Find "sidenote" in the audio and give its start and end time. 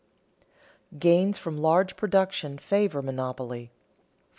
0.89-0.99